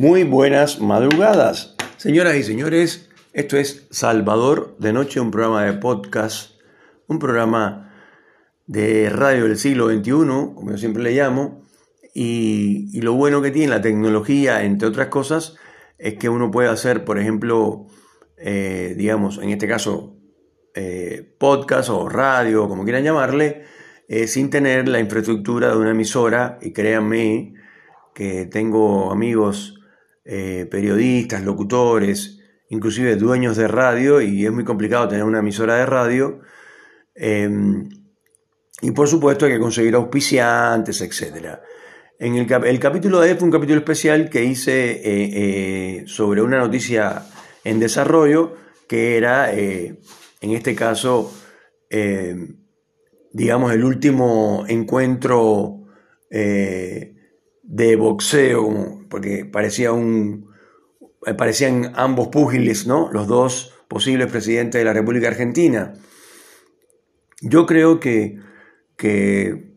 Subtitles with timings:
[0.00, 1.76] Muy buenas madrugadas.
[1.98, 6.52] Señoras y señores, esto es Salvador de Noche, un programa de podcast,
[7.06, 7.92] un programa
[8.66, 10.12] de radio del siglo XXI,
[10.54, 11.66] como yo siempre le llamo,
[12.14, 15.56] y, lo bueno que tiene la tecnología, entre otras cosas,
[15.98, 17.86] es que uno puede hacer, por ejemplo,
[18.38, 20.16] eh, digamos, en este caso,
[20.74, 23.64] eh, podcast o radio, como quieran llamarle,
[24.08, 27.52] eh, sin tener la infraestructura de una emisora, y créanme
[28.14, 29.76] que tengo amigos
[30.24, 35.86] eh, periodistas, locutores, inclusive dueños de radio, y es muy complicado tener una emisora de
[35.86, 36.40] radio.
[37.14, 37.88] Em,
[38.82, 41.58] y por supuesto hay que conseguir auspiciantes, etc.
[42.18, 42.46] En el,
[42.78, 47.22] capítulo de fue un capítulo especial que hice eh, eh, sobre una noticia
[47.64, 50.00] en desarrollo que era, en
[50.40, 51.32] este caso,
[53.32, 55.84] digamos, el último encuentro
[57.70, 60.50] de boxeo, porque parecía un,
[61.24, 63.10] eh, parecían ambos púgiles, ¿no?
[63.12, 65.94] Los dos posibles presidentes de la República Argentina.
[67.40, 68.38] Yo creo que,
[68.96, 69.70] que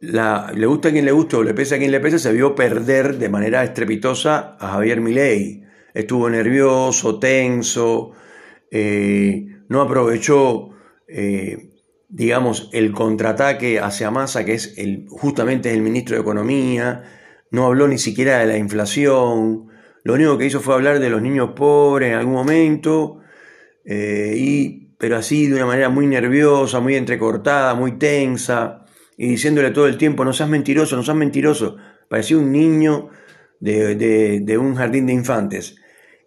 [0.00, 2.54] le gusta a quien le guste o le pese a quien le pese, se vio
[2.54, 5.64] perder de manera estrepitosa a Javier Milei.
[5.94, 8.12] Estuvo nervioso, tenso,
[8.70, 10.68] eh, no aprovechó,
[11.08, 11.75] eh,
[12.16, 17.02] digamos, el contraataque hacia Massa, que es el, justamente el ministro de Economía,
[17.50, 19.68] no habló ni siquiera de la inflación,
[20.02, 23.20] lo único que hizo fue hablar de los niños pobres en algún momento,
[23.84, 28.86] eh, y, pero así de una manera muy nerviosa, muy entrecortada, muy tensa,
[29.18, 31.76] y diciéndole todo el tiempo, no seas mentiroso, no seas mentiroso.
[32.08, 33.10] Parecía un niño
[33.60, 35.76] de, de un jardín de infantes.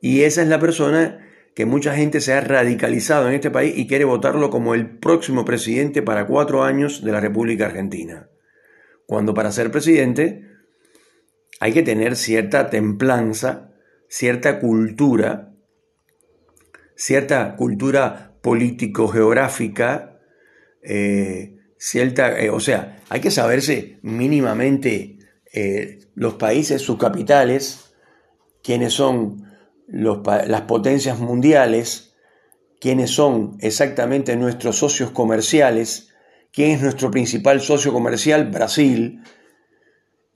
[0.01, 3.87] Y esa es la persona que mucha gente se ha radicalizado en este país y
[3.87, 8.29] quiere votarlo como el próximo presidente para cuatro años de la República Argentina.
[9.05, 10.45] Cuando para ser presidente
[11.59, 13.71] hay que tener cierta templanza,
[14.07, 15.53] cierta cultura,
[16.95, 20.19] cierta cultura político-geográfica,
[20.81, 25.17] eh, cierta, eh, o sea, hay que saberse mínimamente
[25.53, 27.93] eh, los países, sus capitales,
[28.63, 29.48] quiénes son
[29.91, 32.13] las potencias mundiales,
[32.79, 36.09] quiénes son exactamente nuestros socios comerciales,
[36.51, 39.21] quién es nuestro principal socio comercial, Brasil,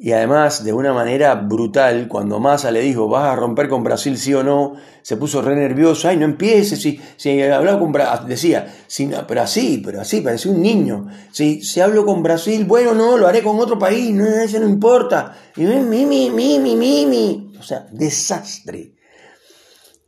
[0.03, 4.17] y además, de una manera brutal, cuando Massa le dijo, vas a romper con Brasil
[4.17, 8.27] sí o no, se puso re nervioso, ay, no empieces, si, si hablaba con Brasil,
[8.27, 12.93] decía, si, pero así, pero así, parecía un niño, si, si hablo con Brasil, bueno,
[12.93, 17.05] no, lo haré con otro país, no, eso no importa, y mi, mi, mi, mi,
[17.05, 18.95] mi, o sea, desastre.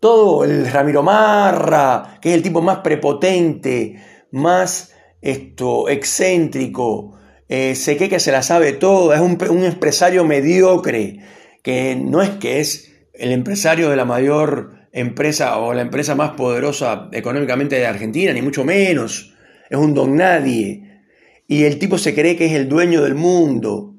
[0.06, 3.96] Todo el Ramiro Marra, que es el tipo más prepotente,
[4.30, 7.18] más esto, excéntrico,
[7.50, 11.22] eh, sé que, se la sabe todo, es un, un, empresario mediocre,
[11.64, 16.34] que no es que es el empresario de la mayor empresa o la empresa más
[16.34, 19.34] poderosa económicamente de Argentina, ni mucho menos,
[19.72, 21.02] es un don nadie.
[21.48, 23.96] Y el tipo se cree que es el dueño del mundo.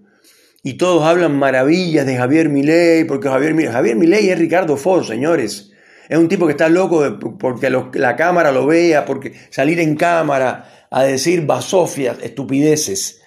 [0.63, 5.73] Y todos hablan maravillas de Javier Milei, porque Javier, Javier Milei es Ricardo Ford, señores.
[6.09, 10.87] Es un tipo que está loco porque la cámara lo vea, porque salir en cámara
[10.91, 13.23] a decir basofias, estupideces.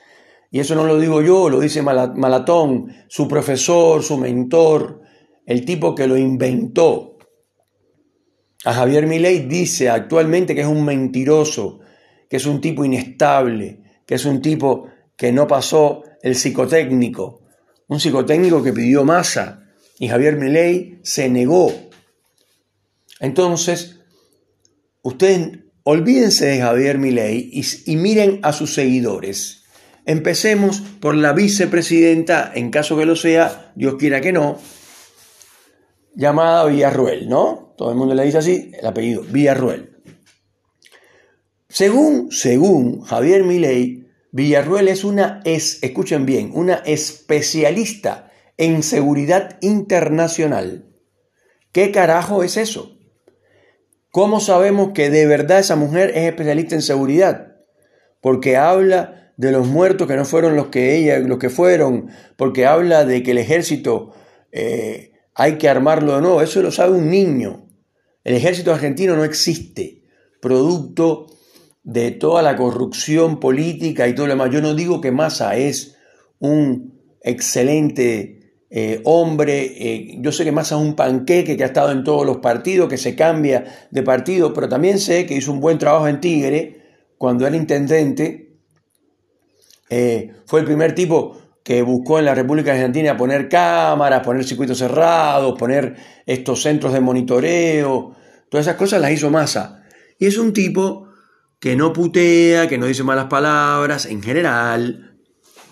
[0.52, 5.02] Y eso no lo digo yo, lo dice Malatón, su profesor, su mentor,
[5.46, 7.18] el tipo que lo inventó.
[8.66, 11.80] A Javier Milei dice actualmente que es un mentiroso,
[12.30, 17.42] que es un tipo inestable, que es un tipo que no pasó el psicotécnico,
[17.88, 19.64] un psicotécnico que pidió masa
[19.98, 21.72] y Javier Milei se negó.
[23.20, 24.00] Entonces,
[25.02, 29.64] ustedes olvídense de Javier Milei y, miren a sus seguidores.
[30.06, 34.60] Empecemos por la vicepresidenta, en caso que lo sea, Dios quiera que no,
[36.16, 37.74] llamada Villarruel, ¿no?
[37.78, 39.98] Todo el mundo le dice así, el apellido, Villarruel.
[41.68, 50.86] Según, según Javier Milei, Villarruel es una, es, escuchen bien, una especialista en seguridad internacional.
[51.72, 52.99] ¿Qué carajo es eso?
[54.12, 57.58] ¿Cómo sabemos que de verdad esa mujer es especialista en seguridad?
[58.22, 62.66] Porque habla de los muertos que no fueron los que ella, los que fueron, porque
[62.66, 64.14] habla de que el ejército
[64.52, 66.42] eh, hay que armarlo de nuevo.
[66.42, 67.68] Eso lo sabe un niño.
[68.24, 70.04] El ejército argentino no existe,
[70.42, 71.28] producto
[71.84, 74.52] de toda la corrupción política y todo lo demás.
[74.52, 75.96] Yo no digo que Massa es
[76.40, 78.39] un excelente
[78.70, 79.66] eh, hombre.
[79.66, 82.90] Eh, yo sé que Massa es un panqueque que ha estado en todos los partidos,
[82.90, 86.82] que se cambia de partido, pero también sé que hizo un buen trabajo en Tigre
[87.18, 88.50] cuando era intendente
[89.90, 94.78] eh, fue el primer tipo que buscó en la República Argentina poner cámaras, poner circuitos
[94.78, 95.96] cerrados, poner
[96.26, 98.16] estos centros de monitoreo,
[98.50, 99.84] todas esas cosas las hizo Massa.
[100.18, 101.08] Y es un tipo
[101.60, 105.18] que no putea, que no dice malas palabras, en general.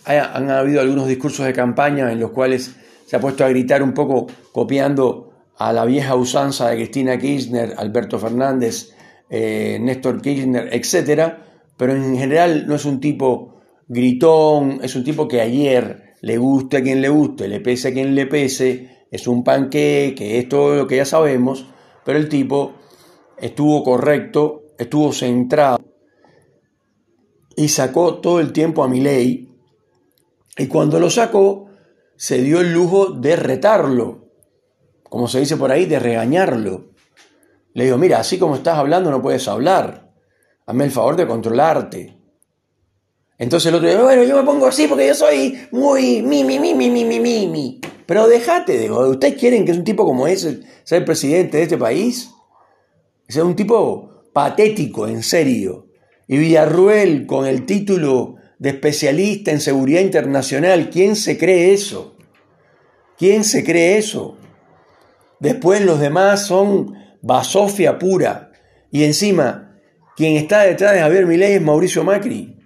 [0.05, 2.75] Han habido algunos discursos de campaña en los cuales
[3.07, 7.73] se ha puesto a gritar un poco copiando a la vieja usanza de Cristina Kirchner,
[7.77, 8.93] Alberto Fernández,
[9.29, 11.35] eh, Néstor Kirchner, etc.
[11.77, 16.77] Pero en general no es un tipo gritón, es un tipo que ayer le guste
[16.77, 20.75] a quien le guste, le pese a quien le pese, es un panqueque, es todo
[20.75, 21.65] lo que ya sabemos,
[22.03, 22.73] pero el tipo
[23.37, 25.79] estuvo correcto, estuvo centrado
[27.55, 29.47] y sacó todo el tiempo a Milei
[30.57, 31.66] y cuando lo sacó
[32.17, 34.25] se dio el lujo de retarlo,
[35.03, 36.91] como se dice por ahí, de regañarlo.
[37.73, 40.11] Le digo, mira, así como estás hablando no puedes hablar.
[40.65, 42.17] Hazme el favor de controlarte.
[43.37, 46.59] Entonces el otro dice, bueno, yo me pongo así porque yo soy muy mi, mi,
[46.59, 47.79] mi, mi.
[48.07, 51.77] Pero déjate, digo, ¿ustedes quieren que un tipo como ese sea el presidente de este
[51.77, 52.31] país?
[53.27, 55.87] Sea un tipo patético, en serio.
[56.27, 62.15] Y Villarruel con el título de especialista en seguridad internacional, ¿quién se cree eso?
[63.17, 64.37] ¿Quién se cree eso?
[65.39, 68.51] Después los demás son basofia pura.
[68.91, 69.79] Y encima,
[70.15, 72.57] quien está detrás de Javier Milei es Mauricio Macri.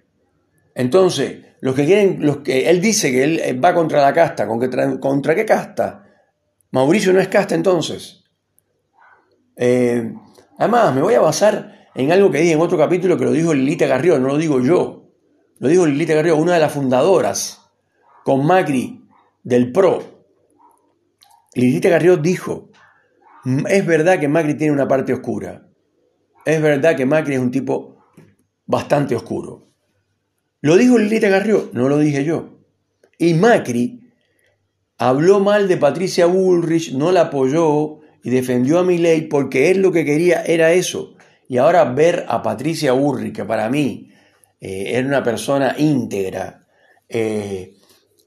[0.73, 4.47] Entonces, los que quieren, los que él dice que él eh, va contra la casta,
[4.47, 6.05] ¿contra, qué casta?
[6.71, 8.23] Mauricio no es casta entonces.
[9.57, 10.13] Eh,
[10.57, 13.53] además, me voy a basar en algo que dije en otro capítulo que lo dijo
[13.53, 15.00] Lilita Garrió, no lo digo yo.
[15.61, 17.61] Lo dijo Lilita Garrió, una de las fundadoras
[18.23, 19.07] con Macri
[19.43, 20.25] del PRO.
[21.53, 22.71] Lilita Garrió dijo,
[23.69, 25.69] es verdad que Macri tiene una parte oscura.
[26.45, 28.03] Es verdad que Macri es un tipo
[28.65, 29.67] bastante oscuro.
[30.61, 32.57] Lo dijo Lilita Garrió, no lo dije yo.
[33.19, 34.11] Y Macri
[34.97, 39.91] habló mal de Patricia Bullrich, no la apoyó y defendió a Milei porque él lo
[39.91, 41.13] que quería era eso.
[41.47, 44.10] Y ahora ver a Patricia Bullrich, que para mí
[44.61, 46.67] eh, era una persona íntegra,
[47.09, 47.73] eh,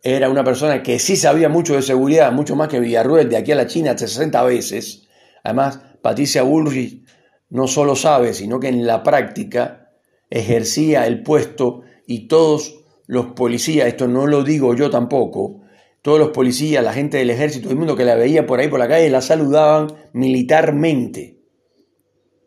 [0.02, 3.52] era una persona que sí sabía mucho de seguridad, mucho más que Villarruel, de aquí
[3.52, 5.08] a la China hasta 60 veces.
[5.42, 7.04] Además, Patricia Bullrich
[7.48, 9.92] no solo sabe, sino que en la práctica
[10.28, 15.62] ejercía el puesto y todos los policías, esto no lo digo yo tampoco,
[16.02, 18.68] todos los policías, la gente del ejército, todo el mundo que la veía por ahí
[18.68, 21.38] por la calle, la saludaban militarmente.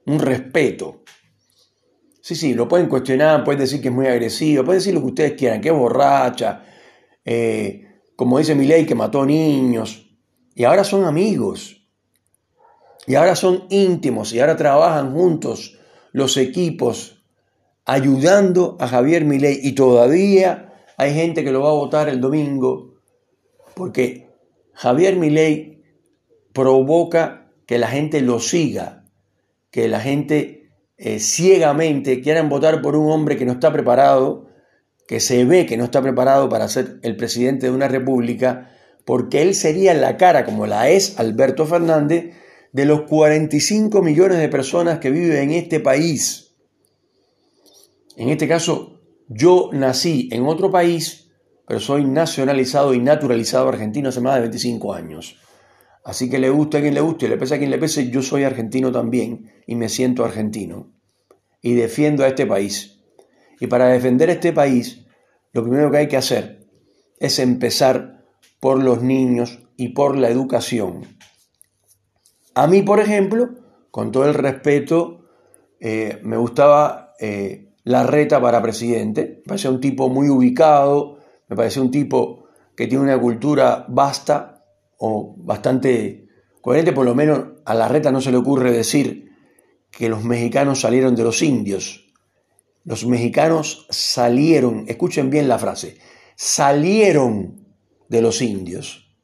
[0.06, 1.04] Un respeto.
[2.28, 5.08] Sí, sí, lo pueden cuestionar, pueden decir que es muy agresivo, pueden decir lo que
[5.08, 6.62] ustedes quieran, que es borracha,
[7.24, 10.10] eh, como dice ley que mató niños.
[10.54, 11.88] Y ahora son amigos.
[13.06, 15.80] Y ahora son íntimos y ahora trabajan juntos
[16.12, 17.24] los equipos
[17.86, 22.96] ayudando a Javier Milei y todavía hay gente que lo va a votar el domingo
[23.74, 24.28] porque
[24.74, 25.82] Javier Milei
[26.52, 29.06] provoca que la gente lo siga,
[29.72, 30.57] que la gente
[30.98, 34.48] eh, ciegamente quieran votar por un hombre que no está preparado,
[35.08, 38.72] que se ve que no está preparado para ser el presidente de una república,
[39.06, 42.34] porque él sería la cara, como la es Alberto Fernández,
[42.74, 46.48] de los 45 millones de personas que viven en este país
[48.18, 51.30] en este caso, yo nací en otro país,
[51.68, 55.38] pero soy nacionalizado y naturalizado argentino hace más de 25 años.
[56.08, 58.22] Así que le guste a quien le guste, le pese a quien le pese, yo
[58.22, 60.94] soy argentino también y me siento argentino.
[61.62, 63.02] Y defiendo a este país.
[63.60, 65.06] Y para defender este país,
[65.52, 66.66] lo primero que hay que hacer
[67.20, 68.24] es empezar
[68.62, 71.02] por los niños y por la educación.
[72.56, 73.50] A mí, por ejemplo,
[73.92, 75.26] con todo el respeto,
[75.82, 79.42] eh, me gustaba eh, la reta para presidente.
[79.44, 81.18] Me parece un tipo muy ubicado,
[81.50, 82.46] me parece un tipo
[82.78, 84.57] que tiene una cultura vasta
[84.98, 86.28] o bastante
[86.62, 89.32] coherente, por lo menos a la reta no se le ocurre decir
[89.92, 92.14] que los mexicanos salieron de los indios.
[92.84, 95.98] Los mexicanos salieron, escuchen bien la frase,
[96.36, 97.66] salieron
[98.08, 99.16] de los indios.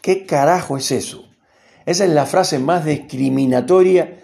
[0.00, 1.30] ¿Qué carajo es eso?
[1.86, 4.22] Esa es la frase más discriminatoria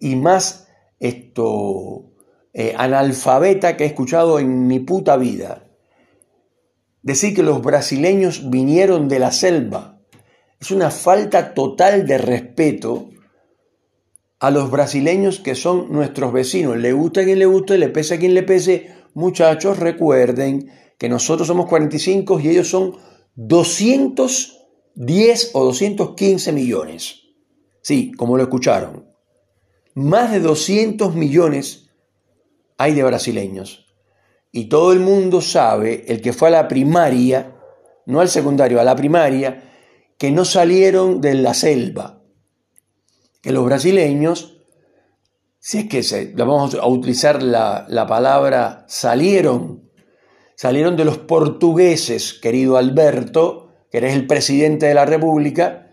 [0.00, 2.12] y más esto
[2.52, 5.71] eh, analfabeta que he escuchado en mi puta vida.
[7.02, 9.98] Decir que los brasileños vinieron de la selva
[10.60, 13.08] es una falta total de respeto
[14.38, 16.76] a los brasileños que son nuestros vecinos.
[16.76, 18.94] Le gusta a quien le guste, le pese a quien le pese.
[19.14, 22.96] Muchachos, recuerden que nosotros somos 45 y ellos son
[23.34, 27.22] 210 o 215 millones.
[27.80, 29.10] Sí, como lo escucharon.
[29.94, 31.88] Más de 200 millones
[32.78, 33.91] hay de brasileños.
[34.52, 37.56] Y todo el mundo sabe, el que fue a la primaria,
[38.04, 39.62] no al secundario, a la primaria,
[40.18, 42.22] que no salieron de la selva.
[43.40, 44.58] Que los brasileños,
[45.58, 49.90] si es que se, vamos a utilizar la, la palabra salieron,
[50.54, 55.90] salieron de los portugueses, querido Alberto, que eres el presidente de la República,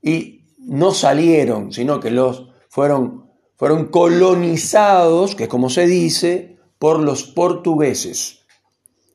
[0.00, 6.51] y no salieron, sino que los fueron, fueron colonizados, que es como se dice,
[6.82, 8.40] por los portugueses.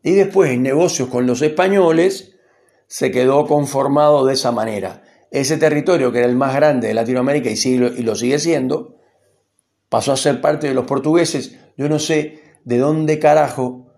[0.02, 2.38] Y después en negocios con los españoles
[2.88, 5.04] se quedó conformado de esa manera.
[5.32, 8.96] Ese territorio, que era el más grande de Latinoamérica y, y lo sigue siendo,
[9.90, 11.58] pasó a ser parte de los portugueses.
[11.76, 13.92] Yo no sé de dónde carajo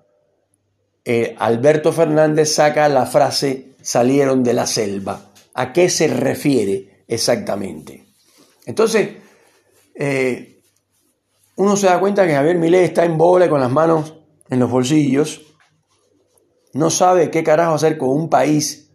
[1.05, 5.31] eh, Alberto Fernández saca la frase salieron de la selva.
[5.53, 8.07] ¿A qué se refiere exactamente?
[8.65, 9.09] Entonces,
[9.93, 10.58] eh,
[11.59, 14.15] uno se da cuenta que Javier Milei está en bola con las manos
[14.49, 15.41] en los bolsillos,
[16.71, 18.93] no sabe qué carajo hacer con un país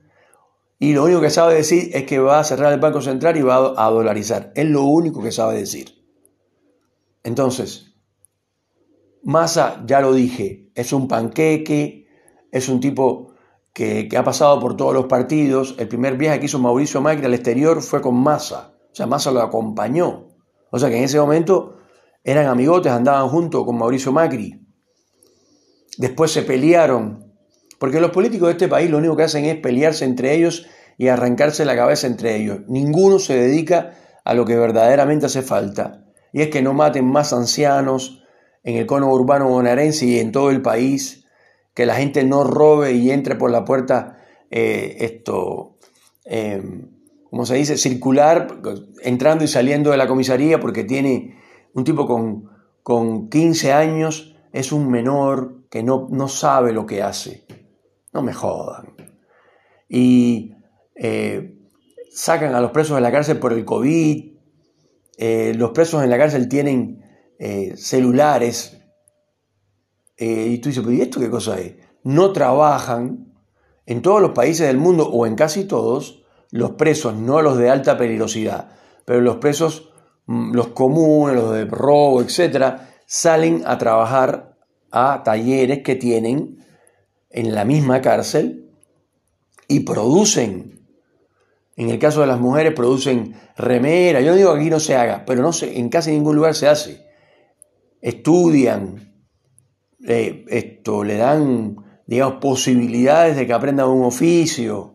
[0.79, 3.43] y lo único que sabe decir es que va a cerrar el Banco Central y
[3.43, 4.51] va a dolarizar.
[4.55, 5.95] Es lo único que sabe decir.
[7.23, 7.95] Entonces,
[9.23, 12.09] Massa, ya lo dije, es un panqueque,
[12.51, 13.35] es un tipo
[13.75, 15.75] que, ha pasado por todos los partidos.
[15.79, 18.75] El primer viaje que hizo Mauricio Macri al exterior fue con Massa.
[18.91, 20.29] O sea, Massa lo acompañó.
[20.71, 21.74] O sea que en ese momento
[22.25, 24.61] eran amigotes, andaban juntos con Mauricio Macri.
[25.99, 27.33] Después se pelearon.
[27.79, 30.67] Porque los políticos de este país lo único que hacen es pelearse entre ellos
[30.97, 32.61] y arrancarse la cabeza entre ellos.
[32.67, 33.93] Ninguno se dedica
[34.25, 36.07] a lo que verdaderamente hace falta.
[36.33, 38.25] Y es que no maten más ancianos
[38.63, 41.27] en el cono urbano bonaerense y en todo el país
[41.75, 44.19] que la gente no robe y entre por la puerta,
[44.51, 45.77] eh, esto,
[46.25, 46.63] eh,
[47.29, 48.49] como se dice, circular,
[49.03, 51.37] entrando y saliendo de la comisaría porque tiene
[51.75, 52.51] un tipo con,
[52.83, 57.47] con 15 años, es un menor que no, no sabe lo que hace.
[58.13, 58.95] No me jodan.
[59.89, 60.55] Y
[60.95, 61.59] eh,
[62.11, 64.33] sacan a los presos de la cárcel por el COVID.
[65.57, 67.03] los presos en la cárcel tienen
[67.77, 68.85] celulares
[70.17, 71.75] eh, y tú dices, ¿y esto qué cosa es?
[72.03, 73.33] No trabajan.
[73.87, 77.69] En todos los países del mundo, o en casi todos, los presos, no los de
[77.69, 78.71] alta peligrosidad,
[79.05, 79.93] pero los presos,
[80.27, 84.57] los comunes, los de robo, etcétera, salen a trabajar
[84.91, 86.65] a talleres que tienen
[87.31, 88.71] en la misma cárcel
[89.69, 90.87] y producen.
[91.77, 94.21] En el caso de las mujeres producen remera.
[94.21, 96.69] Yo no digo que aquí no se haga, pero no en casi ningún lugar se
[96.69, 97.05] hace.
[98.01, 99.13] Estudian,
[100.07, 101.77] esto, le dan,
[102.07, 104.94] digamos, posibilidades de que aprendan un oficio,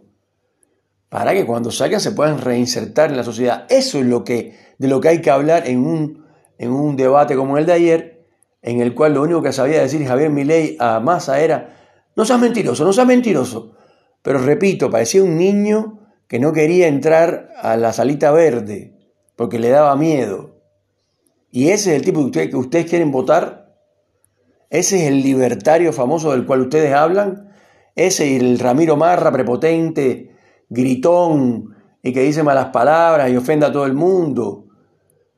[1.09, 3.65] para que cuando salgan se puedan reinsertar en la sociedad.
[3.69, 6.25] Eso es lo que, de lo que hay que hablar en un,
[6.57, 8.25] en un debate como el de ayer,
[8.61, 11.75] en el cual lo único que sabía decir Javier Milei a Massa era,
[12.15, 13.75] no seas mentiroso, no seas mentiroso.
[14.21, 18.93] Pero repito, parecía un niño que no quería entrar a la salita verde,
[19.35, 20.57] porque le daba miedo.
[21.49, 23.69] Y ese es el tipo que ustedes quieren votar
[24.69, 27.51] ese es el libertario famoso del cual ustedes hablan.
[27.95, 30.35] Ese es el Ramiro Marra, prepotente,
[30.69, 34.67] gritón y que dice malas palabras y ofenda a todo el mundo.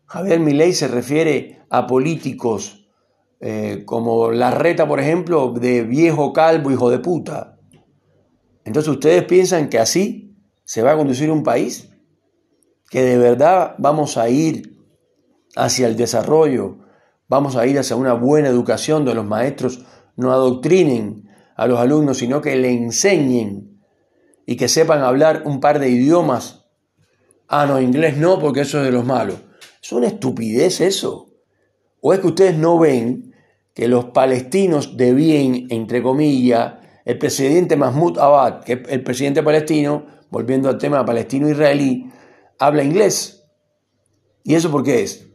[0.05, 2.87] Javier Milei se refiere a políticos
[3.39, 7.57] eh, como Larreta, por ejemplo, de viejo calvo, hijo de puta.
[8.63, 11.89] Entonces, ¿ustedes piensan que así se va a conducir un país?
[12.89, 14.77] ¿Que de verdad vamos a ir
[15.55, 16.77] hacia el desarrollo,
[17.31, 19.85] Vamos a ir hacia una buena educación donde los maestros
[20.17, 23.70] no adoctrinen a los alumnos, sino que le enseñen
[24.51, 26.65] y que sepan hablar un par de idiomas.
[27.47, 29.39] Ah, no, inglés no, porque eso es de los malos.
[29.81, 31.29] Es una estupidez eso.
[32.01, 33.33] ¿O es que ustedes no ven
[33.73, 36.73] que los palestinos de bien, entre comillas,
[37.05, 42.11] el presidente Mahmoud Abbas, que es el presidente palestino, volviendo al tema palestino-israelí,
[42.59, 43.45] habla inglés?
[44.43, 45.29] ¿Y eso por qué es?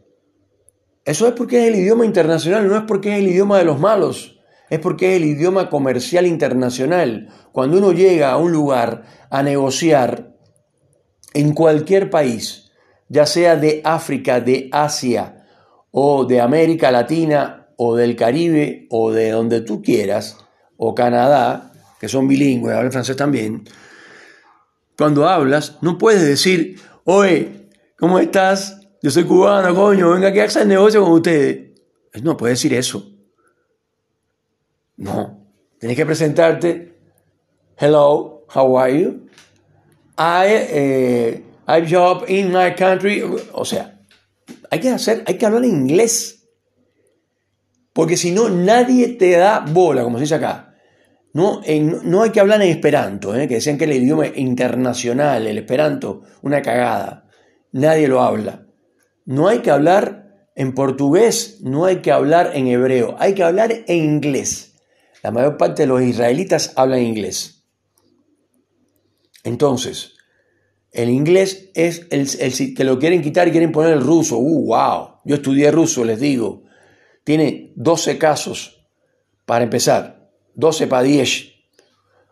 [1.05, 3.79] Eso es porque es el idioma internacional, no es porque es el idioma de los
[3.79, 4.36] malos,
[4.69, 7.29] es porque el idioma comercial internacional.
[7.51, 10.35] Cuando uno llega a un lugar a negociar
[11.33, 12.71] en cualquier país,
[13.09, 15.45] ya sea de África, de Asia
[15.91, 20.37] o de América Latina o del Caribe o de donde tú quieras,
[20.77, 23.63] o Canadá, que son bilingües, hablan francés también,
[24.97, 28.81] cuando hablas no puedes decir, oye, ¿cómo estás?
[29.01, 31.67] Yo soy cubano, coño, venga aquí a hacer negocio con ustedes.
[32.23, 33.16] No puede decir eso.
[34.97, 35.47] No.
[35.79, 36.97] Tienes que presentarte.
[37.77, 39.27] Hello, how are you?
[40.17, 43.23] I, eh, I job in my country.
[43.53, 43.99] O sea,
[44.69, 46.37] hay que hacer, hay que hablar inglés.
[47.97, 50.75] porque si no nadie te da bola, como se dice acá.
[51.33, 51.61] No,
[52.03, 53.47] no hay que hablar en esperanto, ¿eh?
[53.47, 57.27] que decían que el idioma internacional, el esperanto, una cagada.
[57.71, 58.67] Nadie lo habla.
[59.25, 63.71] No hay que hablar en portugués, no hay que hablar en hebreo, hay que hablar
[63.71, 64.75] en inglés.
[65.23, 67.63] La mayor parte de los israelitas hablan inglés.
[69.43, 70.13] Entonces,
[70.91, 74.37] el inglés es el, que lo quieren quitar y quieren poner el ruso.
[74.37, 75.09] ¡Uh, wow!
[75.25, 76.63] Yo estudié ruso, les digo.
[77.23, 78.87] Tiene 12 casos
[79.45, 80.31] para empezar.
[80.55, 81.53] 12 para 10.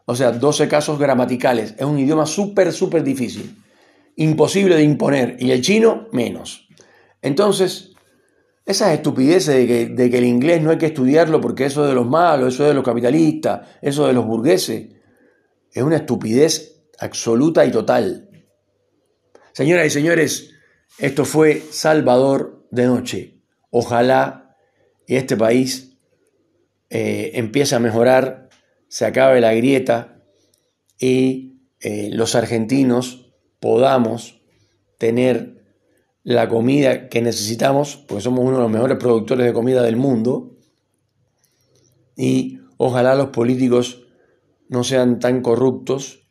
[0.06, 1.76] O sea, 12 casos gramaticales.
[1.78, 3.56] Es un idioma súper, súper difícil.
[4.16, 5.38] Imposible de imponer.
[5.40, 6.68] Y el chino, menos.
[7.22, 7.95] Entonces,
[8.66, 9.56] esas estupideces
[9.96, 12.64] de que, el inglés no hay que estudiarlo porque eso es de los malos, eso
[12.64, 14.88] es de los capitalistas, eso de los burgueses,
[15.72, 18.30] es una estupidez absoluta y total.
[19.54, 20.52] Señoras y señores,
[20.98, 23.42] esto fue Salvador de Noche.
[23.70, 24.56] Ojalá
[25.08, 25.98] este país
[26.90, 28.50] eh, empiece a mejorar,
[28.88, 30.24] se acabe la grieta
[31.00, 34.42] y eh, los argentinos podamos
[34.98, 35.55] tener
[36.26, 40.58] la comida que necesitamos, porque somos uno de los mejores productores de comida del mundo,
[42.18, 44.02] y ojalá los políticos
[44.68, 46.28] no sean tan corruptos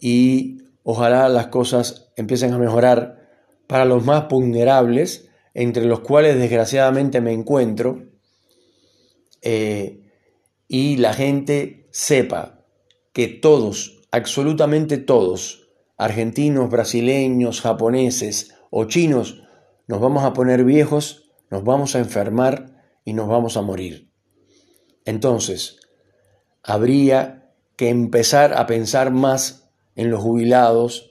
[0.00, 3.30] y Ojalá las cosas empiecen a mejorar
[3.66, 8.08] para los más vulnerables, entre los cuales desgraciadamente me encuentro,
[9.42, 10.00] eh,
[10.66, 12.64] y la gente sepa
[13.12, 19.42] que todos, absolutamente todos, argentinos, brasileños, japoneses o chinos,
[19.86, 24.10] nos vamos a poner viejos, nos vamos a enfermar y nos vamos a morir.
[25.04, 25.78] Entonces,
[26.62, 31.10] habría que empezar a pensar más en los jubilados,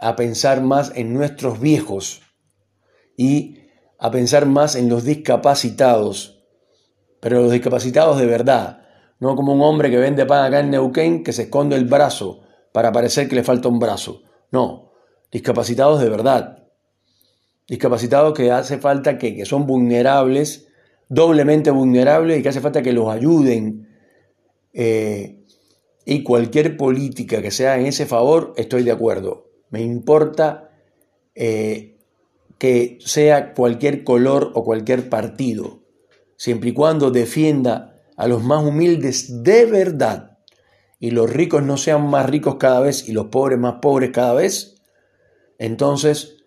[0.00, 2.22] a pensar más en nuestros viejos
[3.18, 3.58] y
[3.98, 6.42] a pensar más en los discapacitados,
[7.20, 8.82] pero los discapacitados de verdad,
[9.20, 12.40] no como un hombre que vende pan acá en Neuquén que se esconde el brazo
[12.72, 14.22] para parecer que le falta un brazo.
[14.50, 14.92] No,
[15.30, 16.63] discapacitados de verdad.
[17.66, 20.68] Discapacitados que hace falta que, que son vulnerables,
[21.08, 23.88] doblemente vulnerables y que hace falta que los ayuden.
[24.72, 25.44] Eh,
[26.04, 29.50] y cualquier política que sea en ese favor, estoy de acuerdo.
[29.70, 30.70] Me importa
[31.34, 31.96] eh,
[32.58, 35.82] que sea cualquier color o cualquier partido,
[36.36, 40.38] siempre y cuando defienda a los más humildes de verdad
[41.00, 44.34] y los ricos no sean más ricos cada vez y los pobres más pobres cada
[44.34, 44.76] vez,
[45.58, 46.43] entonces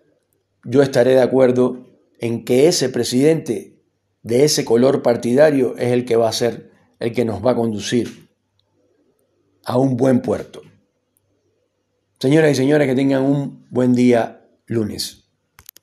[0.68, 1.88] yo estaré de acuerdo
[2.20, 3.82] en que ese presidente
[4.22, 7.56] de ese color partidario es el que va a ser el que nos va a
[7.56, 8.30] conducir
[9.64, 10.62] a un buen puerto.
[12.20, 15.27] Señoras y señores, que tengan un buen día lunes.